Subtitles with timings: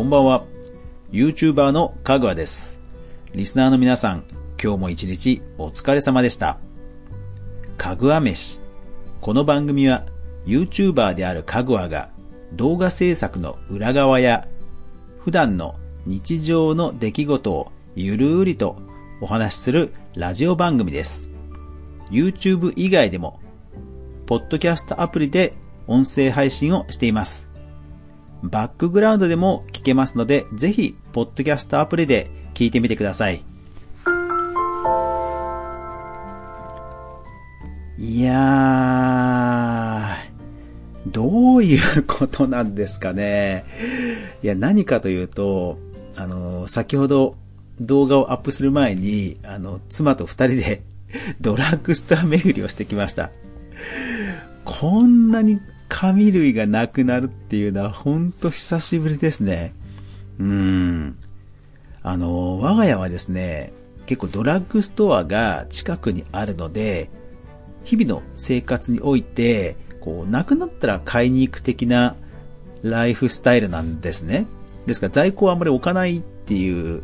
[0.00, 0.46] こんばんは。
[1.12, 2.80] YouTuber のかぐわです。
[3.34, 4.24] リスナーの皆さん、
[4.58, 6.56] 今日も一日お疲れ様でした。
[7.76, 8.60] かぐわ飯。
[9.20, 10.06] この番組は
[10.46, 12.08] YouTuber であるかぐわが
[12.54, 14.48] 動画制作の裏側や
[15.18, 15.74] 普段の
[16.06, 18.78] 日常の出来事をゆるーりと
[19.20, 21.28] お話しするラジオ番組です。
[22.10, 23.38] YouTube 以外でも、
[24.24, 25.52] ポッドキャストアプリで
[25.86, 27.49] 音声配信をしています。
[28.42, 33.44] バックグラウンドでも聞けますので、ぜひ、ポッドキャストアプリで聞いてみてください。
[37.98, 43.64] いやー、どういうことなんですかね。
[44.42, 45.78] いや、何かというと、
[46.16, 47.36] あの、先ほど
[47.80, 50.82] 動画をアップする前に、あの、妻と二人で
[51.40, 53.30] ドラッグストア巡りをしてきました。
[54.64, 59.74] こんなに紙類がなくなるっていうのはほんと久しぶりですね。
[60.38, 61.18] うーん。
[62.02, 63.74] あの、我が家はですね、
[64.06, 67.10] 結構ドラッグストアが近くにあるので、
[67.84, 72.16] 日々の生活において、こう、なくなったら買いに行く的な
[72.82, 74.46] ライフスタイルなんですね。
[74.86, 77.02] ですから在庫をあまり置かないっていう、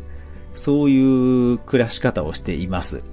[0.55, 3.03] そういう暮らし方をしています。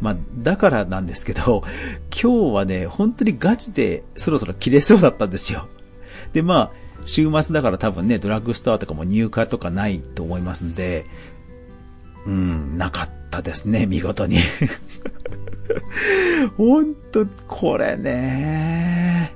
[0.00, 1.62] まあ、だからなんですけど、
[2.10, 5.68] 今日はね、本当にガチでそろそろ切れそうだったんですよ。
[6.32, 6.70] で、まあ、
[7.04, 11.06] 週末だから多分ね、ドラッグストアとかも入荷とかないと思いますんで、
[12.26, 14.38] うん、なかったですね、見事に。
[16.56, 19.34] 本当これね。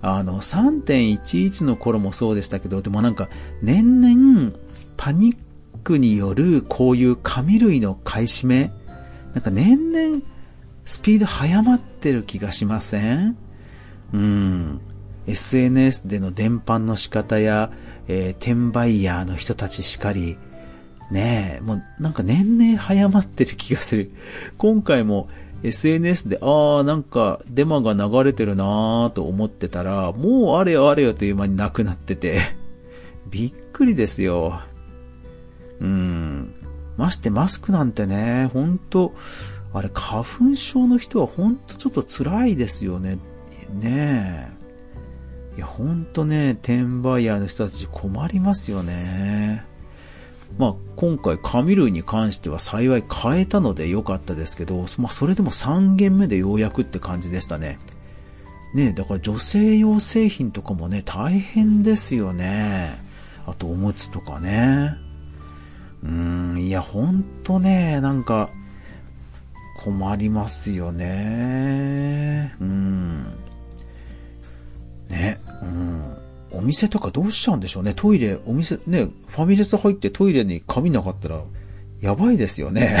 [0.00, 3.28] あの、3.11の頃もそうでしたけど、でもなんか、
[3.62, 4.52] 年々、
[4.96, 5.36] パニッ
[5.84, 8.72] クによるこういう紙類の買い占め、
[9.34, 10.22] なんか年々、
[10.84, 13.36] スピード早まってる気がしません？
[14.12, 14.80] うん。
[15.26, 17.70] SNS での伝播の仕方や、
[18.08, 20.36] えー転売ヤーの人たちしかり、
[21.10, 24.10] ねえ、もうなんか年々早まってる気がする。
[24.58, 25.28] 今回も
[25.62, 32.40] SNS で、ああ、なんかデマが流れてるなーと思ってたら、もうあれよあれよという間になくなってて、
[33.30, 34.60] びっくりですよ。
[35.80, 36.31] うん。
[37.02, 39.12] ましてマスクなんてね、ほんと、
[39.74, 43.18] あれ花粉症の人はほんとちょっと辛いですよね。
[43.80, 44.48] ね
[45.54, 45.56] え。
[45.56, 49.64] いや、ほんとね、転売ヤーの人たち困りますよね。
[50.58, 57.80] まあ、今回紙類に関しては幸い変えたので良かったですけど、まあ、それでも3軒目でようやくって感じでしたね。
[58.74, 62.96] ねえだから女性用製品とかもね、大変ですよね。
[63.44, 65.01] あとおむつとかね。
[66.02, 68.50] うーん、いや、ほんとね、なんか、
[69.84, 72.54] 困りますよね。
[72.60, 73.22] うん。
[75.08, 76.18] ね、うん。
[76.52, 77.92] お店とかどうしちゃうんでしょうね。
[77.94, 81.42] トイレ、お店、ね、ファミレス入ってトイレに紙なかったら、
[82.00, 82.96] やばいですよね。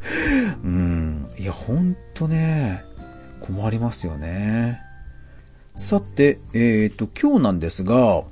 [0.64, 1.26] うん。
[1.38, 2.84] いや、ほんとね、
[3.40, 4.80] 困りますよね。
[5.76, 8.22] さて、えっ、と、今日なんですが、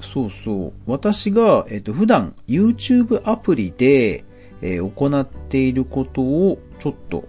[0.00, 4.24] そうそう、私が、えっ、と、普段 YouTube アプリで、
[4.62, 7.24] えー行っていることをちょっと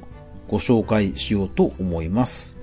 [0.47, 2.55] ご紹介しようと思います。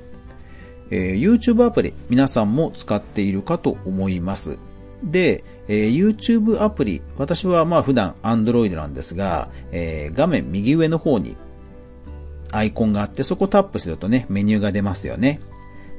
[0.90, 4.58] えー YouTube アプリ皆さんも使っているかと思います。
[5.04, 11.36] で、えー YouTube アプリ、私はまあ普段 Android なんですが、えー画面右上の方に
[12.52, 15.40] アイコンがあって、そこタップするとね、メニューが出ますよね。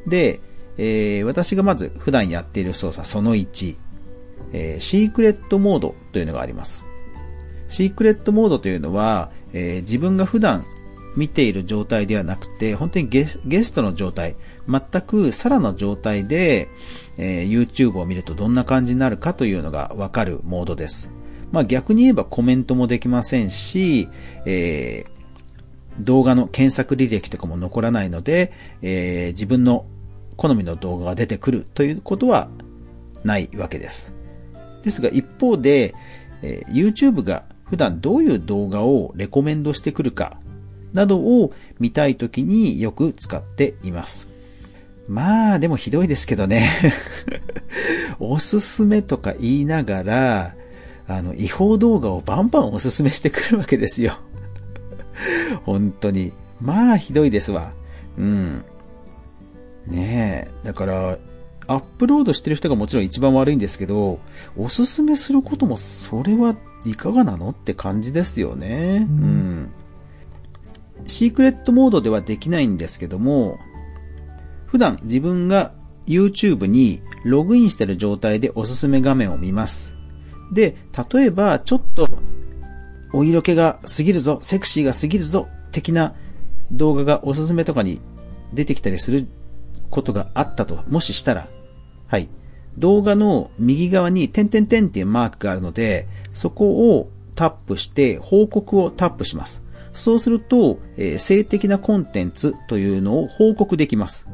[0.06, 0.39] で、
[0.78, 3.75] えー私がまず普段やっている操作その1、
[4.53, 6.85] えーシークレットモードというのがあります。
[7.67, 10.65] シークレットモードというのは、えー自分が普段
[11.15, 14.35] 見ている状態ではなくて、本当にゲストの状態、
[14.69, 16.69] 全くさらの状態で、
[17.17, 21.09] えー YouTube を見るとどんな感じになるかというのがわかるモードです。
[21.51, 24.07] まあ逆に言えばコメントもできませんし、
[24.45, 25.17] えー
[25.99, 28.53] 動画の検索履歴とかも残らないので、
[28.83, 29.85] えー自分の
[30.35, 32.49] 好みの動画が出てくるということは
[33.23, 34.13] ないわけです。
[34.88, 35.94] ですが一方で、
[36.42, 40.38] えー YouTube が普段どういう動画をレコメンドしてくるか
[40.94, 44.30] などを見たいときによく使っています。
[45.07, 46.69] まあでもひどいですけどね。
[48.19, 50.56] おすすめとか言いながら、
[51.07, 54.18] あの、違法動画をバンバンおすすめしてくるわけですよ。
[55.63, 56.31] 本当に。
[56.60, 57.74] まあひどいですわ。
[58.18, 58.63] うん。
[59.88, 60.68] ねえ。
[60.68, 61.18] だから、
[61.67, 64.19] アップロードしてる人がもちろん一番悪いんですけど、
[64.57, 66.55] おすすめすることもそれは
[66.85, 69.05] いかがなのって感じですよね。
[69.09, 69.71] うん。
[71.05, 73.59] シークレットモードではできないんですけども、
[74.65, 75.73] 普段自分が
[76.07, 79.93] YouTube にログインしてる状態でおすすめ画面を見ます。
[80.51, 80.77] で、
[81.11, 82.07] 例えば、ちょっと、
[83.13, 86.15] お色気が過ぎるぞ、セクシーが過ぎるぞ、的な
[86.71, 87.99] 動画がおすすめとかに
[88.53, 89.27] 出てきたりする
[89.89, 91.47] ことがあったと、もししたら、
[92.07, 92.30] はい。
[92.77, 99.63] 動画の右側に点々点っていうマークがあるので、そこをタップして報告をタップします。
[99.94, 104.27] そうすると、えー、性的なコンテンツというのを報告できます。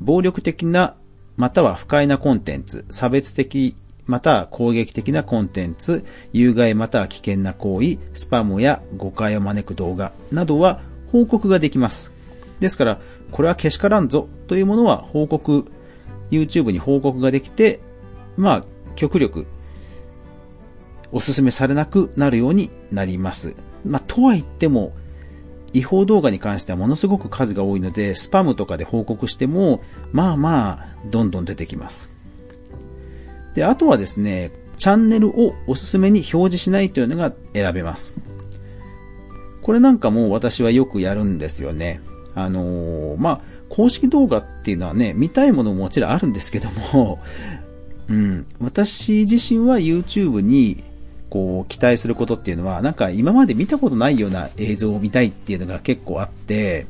[0.00, 0.94] 暴力的な、
[1.36, 3.74] または不快なコンテンツ、差別的、
[4.06, 10.80] または攻撃的なコンテンツ、有害または危険な行為、スパムや誤解を招く動画などは
[11.10, 12.10] 報告ができます。
[12.60, 15.70] ですから、これはけしからんぞというものは報告、
[16.32, 17.80] YouTube に報告ができて、
[18.36, 18.64] まあ、
[18.96, 19.46] 極力、
[21.12, 23.54] おすすめされなくなるようになります。
[23.84, 24.92] まあ、とは言っても、
[25.74, 32.10] 違法動画に関してはものすごく数が多いので、スパムとかで報告しても、まあまあ、どんどん出てきます。
[33.54, 38.14] で、あとはですね、チャンネルをおすすめに表示しないというのが選べます。
[39.62, 42.00] これなんかも私はよくやるんですよね。
[42.34, 43.40] あのー、まあ、
[43.72, 47.18] 公式動画っていうのはね、見たいものももちろんあるんですけども、
[48.06, 50.84] うん、私自身は YouTube に
[51.30, 56.84] こう期待することっていうのは、なんか今まで見たことないような映像を見たいっていうのが結構あって、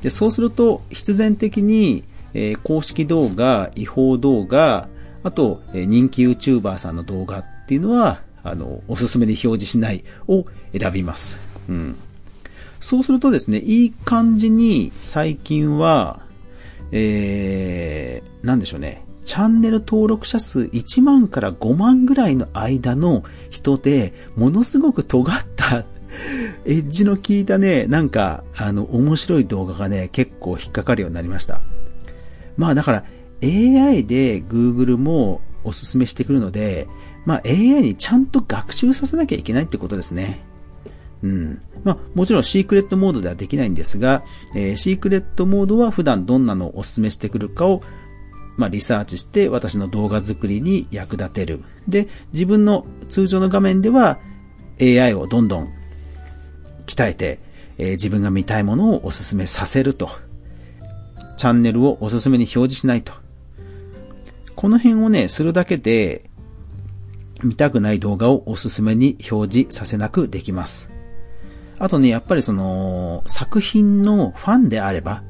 [0.00, 2.02] で、そうすると必然的に、
[2.32, 4.88] えー、公式動画、違法動画、
[5.22, 11.38] あと、えー、人気 YouTuber さんの動画っていうのは、あの、おすすめで表示しないを選びます。
[11.68, 11.96] うん。
[12.86, 16.20] そうするとですね、いい感じに最近は、
[16.92, 19.04] えー、なんでしょうね。
[19.24, 25.78] チャンネル登録者数1万から5万ぐらいの間の人で、ものすごく尖った
[26.64, 31.60] エッジの効いたね、なんか、あの、面白い動画がね、結構引っかかるようになりました。
[32.56, 33.04] まあだから、
[33.42, 36.86] AI で Google もおすすめしてくるので、
[37.24, 40.45] まあ AI にちゃんと学習させなきゃいけないってことですね。
[41.26, 41.62] うん。
[41.82, 44.22] まあ、もちろんシークレットモードではできないんですが、
[44.54, 47.82] えー、シークレットモードは普段どんなのをお勧めしてくるかを、
[48.56, 51.62] まあ、リサーチして私の動画作りに役立てる。
[51.88, 54.18] で、自分の通常の画面では
[54.80, 55.72] AI をどんどん
[56.86, 57.40] 鍛えて、
[57.78, 60.10] えー、自分が見たいものをお勧めさせると。
[61.36, 63.12] チャンネルをおすすめに表示しないと。
[64.54, 66.30] この辺をね、するだけで、
[67.44, 70.95] 見たくない動画をおすすめに表示させなくできます。
[71.78, 75.22] あとね、やっぱりその、作品のファンであれば、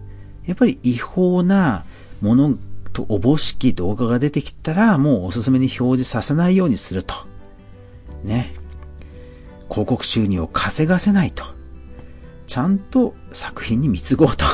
[0.47, 1.85] やっぱり違法な
[2.21, 2.57] もの
[2.93, 7.15] とおぼしき動画が出てきたら、もうおすすめに表示させないようにすると。
[8.23, 8.55] ね。
[9.69, 11.45] 広告収入を稼がせないと。
[12.47, 14.45] ちゃんと作品に貢ごうと。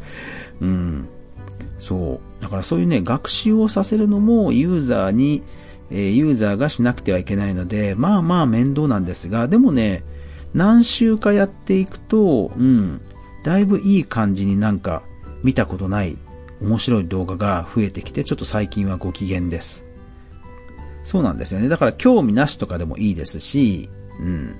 [0.62, 1.08] うん。
[1.78, 2.42] そう。
[2.42, 5.42] だからそういうね、学習をさせるのもユーザーに、
[5.90, 10.02] え、ユーザーがしなくてはいけないので、まあまあ面倒なんですが、でもね、
[10.54, 13.00] 何週かやっていくと、うん、
[13.42, 15.02] だいぶいい感じになんか
[15.42, 16.16] 見たことない
[16.60, 19.84] 面白い動画が増えてきて、ちょっと最近はご機嫌です。
[21.04, 21.68] そうなんですよね。
[21.68, 23.88] だから興味なしとかでもいいですし、
[24.20, 24.56] うん。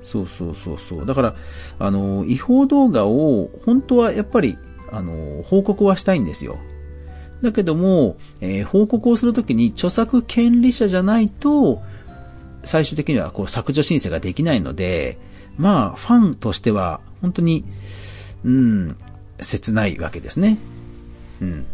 [0.00, 1.06] そうそうそうそう。
[1.06, 1.36] だから、
[1.78, 4.56] あの、違法動画を本当はやっぱり、
[4.90, 6.58] あの、報告はしたいんですよ。
[7.42, 11.82] だけども、えー、報告をするときに著作権利者じゃないと、
[12.68, 15.16] 最終的にはこう削除申請ができないので、
[15.56, 17.64] まあ、ファンとしては本当に、
[18.44, 18.96] うん、
[19.40, 20.58] 切ないわけですね。
[21.40, 21.66] うん。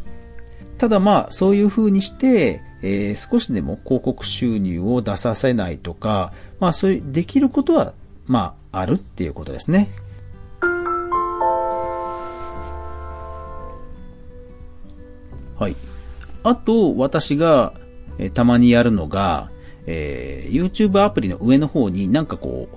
[0.78, 7.92] ただまあ、そういう風にして、えー、少しでも広告収入を出させないとか、まあそういう、できることは、
[8.26, 9.90] まあ、あるっていうことですね。
[15.58, 15.76] はい。
[16.44, 17.74] あと、私が、
[18.18, 19.50] えー、たまにやるのが、
[19.86, 22.76] えー、YouTube アプリの上の方になんかこう、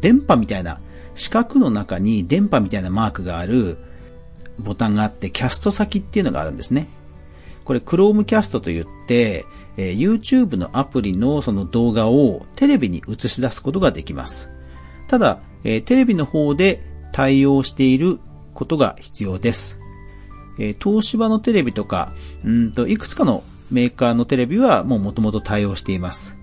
[0.00, 0.80] 電波みたいな、
[1.14, 3.78] 四角の中に電波みたいなマークがある
[4.58, 6.88] ボタンがあって、キャスト先っていうのがあるんですね。
[7.64, 9.44] これ Chromecast と言って、
[9.76, 14.48] えー、YouTube のアプリのその動画をテレビに映し出すことができます。
[15.08, 16.82] ただ、えー、テレビの方で
[17.12, 18.20] 対応している
[18.54, 19.78] ことが必要です。
[20.58, 22.12] えー、東芝のテレビとか、
[22.44, 26.36] うんと、いくつかのメーカーのテレビはもう元々対応しています。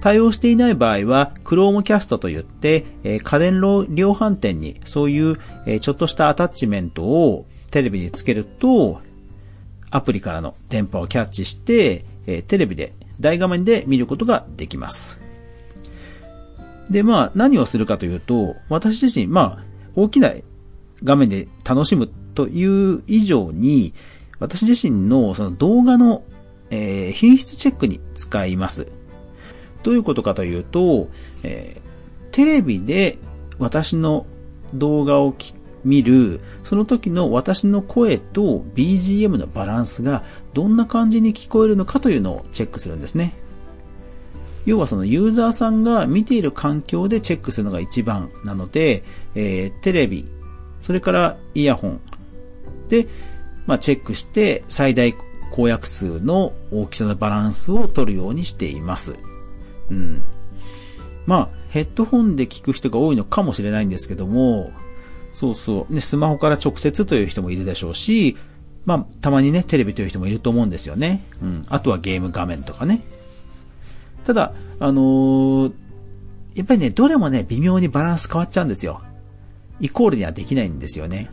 [0.00, 9.00] 対応していない場合は、Chromecast といって、え、家電量販店にそういう、え、ちょっとしたアタッチメントをテレビにつけると、
[9.90, 15.20] アプリからの電波をキャッチして、え、テレビで、大画面で見ることができます。
[16.88, 19.64] で、まあ、何をするかというと、私自身、まあ、
[19.94, 20.32] 大きな
[21.04, 23.92] 画面で楽しむという以上に、
[24.40, 26.24] 私自身のその動画の、
[26.70, 28.88] えー、品質チェックに使います。
[29.82, 31.08] どういうことかというと、
[31.42, 33.18] えー、テレビで
[33.58, 34.26] 私の
[34.74, 35.34] 動画を
[35.84, 43.32] 見る、その時の私の声と BGM のバランスがどんな感じに聞こえるのかというのをチェックするんですね。
[44.66, 49.04] 要はそのユーザーさんが見ている環境でチェックするのが一番なので、
[49.34, 50.26] えー、テレビ、
[50.82, 52.00] それからイヤホン
[52.88, 53.06] で、
[53.70, 55.14] まあ、チェックして最大
[55.52, 59.14] 公約数の大きさのバランスを取るようにしています。
[59.90, 60.24] うん。
[61.24, 64.72] まあ、ヘッドホンで聞く人が多いのかもしれないんですけども、
[65.34, 65.94] そうそう。
[65.94, 68.36] ね、スマホから直接という人もいるでしょうし、
[68.86, 71.24] まあ、たまにね、テレビという人もいると思うんですよね。
[71.40, 71.64] うん。
[71.68, 73.02] あとはゲーム画面とかね。
[74.24, 75.72] ただ、あのー、
[76.56, 79.00] やっぱりね、どれもね、微妙にバランス変わっちゃうんですよ。
[79.78, 81.30] イコールにはできないんですよね。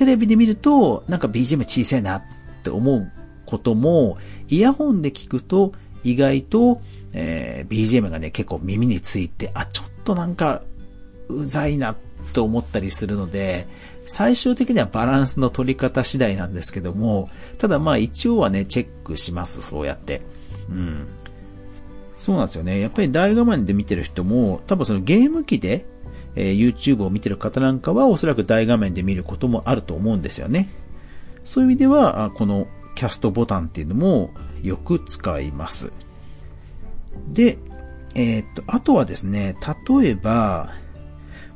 [0.00, 2.22] テレビで見ると、なんか BGM 小さいなっ
[2.62, 3.12] て思う
[3.44, 4.16] ことも、
[4.48, 6.80] イヤホンで聞くと、意外と、
[7.12, 10.62] えー、BGM がね、結構耳について、あ、ちょっとなんか、
[11.28, 11.96] うざいな
[12.32, 13.68] と思ったりするので、
[14.06, 17.28] 最終的にはバランスの取り方次第なんですけども、
[17.58, 20.22] ただまあ一応はね、チェックします、そうやって。
[20.70, 21.06] うん。
[22.16, 22.80] そうなんですよね。
[22.80, 25.84] やっぱり大画面で見てる人も、多分そのゲーム機で、
[26.36, 30.68] えー、YouTube を見てる方なんかはおそらく大画面で見ることもあると思うんですよね。
[31.44, 34.30] そういう意味では、このキャストボタンっていうのも
[34.62, 35.92] よく使います。
[37.28, 37.58] で、
[38.14, 39.56] えー、っと、あとはですね、
[39.98, 40.72] 例えば、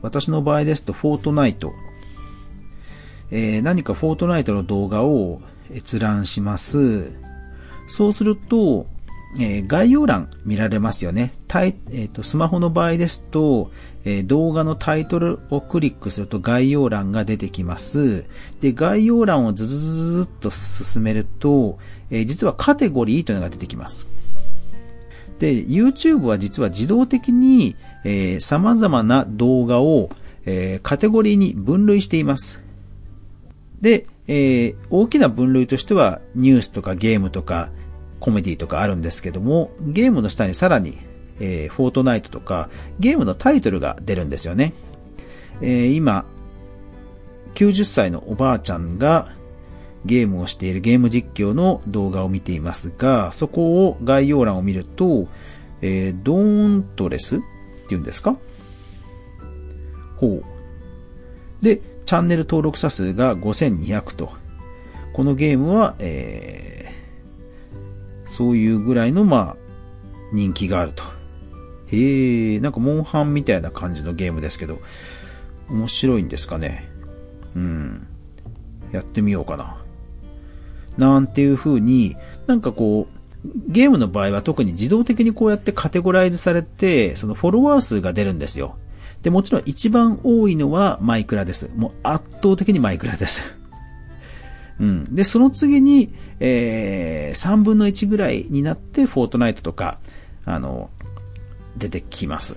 [0.02, 1.72] 私の場合ですと、フォートナイト。
[3.30, 5.40] えー、何かフォートナイトの動画を
[5.74, 7.12] 閲覧します。
[7.88, 8.86] そうすると、
[9.36, 11.32] えー、概要欄見られますよね。
[11.48, 13.70] タイえーと、スマホの場合ですと、
[14.04, 18.24] えー、動画のタイトルをクリックすると概要欄が出てきます。
[18.60, 21.78] で、概要欄をズズズズっと進めると、
[22.10, 24.06] えー、実はカテゴリーというのが出てきます。
[25.38, 30.10] で、YouTube は実は自動的に、えー、様々な動画を、
[30.46, 32.60] えー、カテゴリーに分類しています。
[33.80, 37.70] で、えー、大きな分類としてはニュースとかゲームとか
[38.24, 40.96] コメディとかあるんですけども、ゲームの下にさらに、
[41.40, 44.72] えー、フォートナイトとかゲームのタイトルが出るんですよね。
[45.60, 46.24] えー、今、
[47.54, 49.28] 90歳のおばあちゃんが
[50.06, 55.28] ゲームをしているゲーム実況の動画を見ていますが、そこを概要欄を見ると、
[55.82, 57.40] えー、ドーントレスっ
[57.88, 58.38] ていうんですか？
[60.16, 60.44] ほう。
[61.62, 64.32] で、チャンネル登録者数が5200と。
[65.12, 67.03] このゲームは、えー、
[68.34, 69.56] そういうぐらいの、まあ、
[70.32, 71.04] 人気があると。
[71.86, 74.80] へえ、なんかモンハンみたいな感じのゲームですけど、
[75.70, 76.90] 面白いんですかね。
[77.54, 78.06] うん。
[78.90, 79.76] やってみようかな。
[80.98, 82.16] なんていう風に、
[82.48, 83.06] なんかこ
[83.44, 88.74] う、ゲームの場合は特に自動的にこうやってカテゴライズされて、そのフォロワー数が出るんですよ。
[89.22, 91.70] で、もちろん一番多いのはマイクラです。
[91.76, 93.42] もう圧倒的にマイクラです。
[94.80, 95.14] うん。
[95.14, 99.98] で、その次に、えー、3分の1ぐらいになってフォートナイトとか、
[100.44, 100.90] あの、
[101.76, 102.56] 出てきます。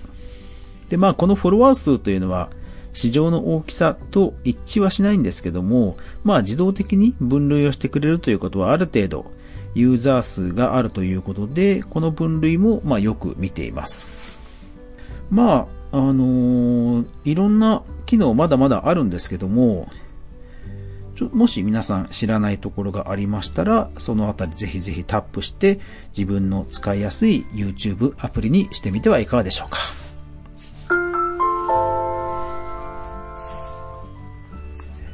[0.89, 2.50] で、まあ、このフォロワー数というのは、
[2.93, 9.31] 市場の大きさと一致はしないんですけども、まあ自動的に分類をしてくれるということはある程度
[9.75, 14.09] ユーザー数があるということで、この分類もまあよく見ています。
[15.29, 19.89] まあ、あのー、いろんな機能まだまだあるんですけども、
[21.17, 25.79] ちょもし皆さん知らないところがありましたら、そのあたりぜひぜひタップして
[26.15, 29.79] 自分の使いやすい YouTube アプリにしてみてはいかがでしょうか。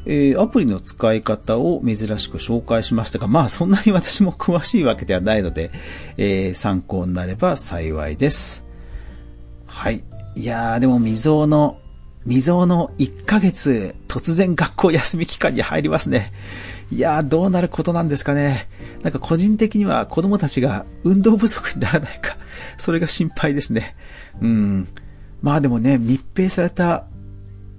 [0.05, 5.72] えー、アプリの使い方を珍しく紹介しましたが、まあそんなに私も詳しいわけではないので、
[6.17, 8.65] えー、参考になれば幸いです。
[9.67, 10.03] はい。
[10.36, 11.77] いやー、でも未曾有の、
[12.25, 16.32] 未曾有の1ヶ月、突然学校休み期間に入りますね。
[16.92, 18.70] いやー、どうなることなんですかね。
[19.01, 22.38] なんか個人的には子供たちが運動不足にならないか、
[22.77, 23.96] それが心配ですね。
[24.42, 24.88] うん。
[25.42, 27.06] まあでもね、密閉された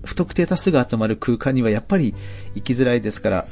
[0.05, 2.15] 不特定多数が集まる空間にはやっぱり
[2.55, 3.47] 行きづらいですから、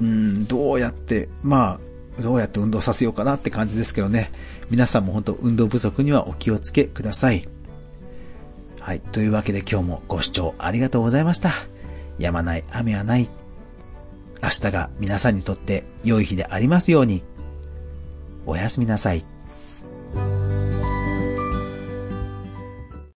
[0.00, 1.78] うん、どうやって、ま
[2.18, 4.30] あ、どうやって運動させようかなって感じですけどね。
[4.70, 7.48] 皆さんも本当運動不足にはお気をつけください。
[8.88, 9.00] はい。
[9.00, 11.52] というわけで今日もご視聴ありがとうございました。
[12.18, 13.28] やまない雨はない。
[14.42, 17.22] 明日が皆さんにとって良い日でありますように。
[18.46, 19.26] おやすみなさい。